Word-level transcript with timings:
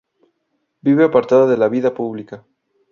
Vive 0.81 1.03
apartada 1.03 1.45
de 1.45 1.57
la 1.57 1.67
vida 1.69 1.93
pública. 1.93 2.43